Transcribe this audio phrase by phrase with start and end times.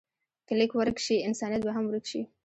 [0.47, 2.21] که لیک ورک شي، انسانیت به هم ورک شي.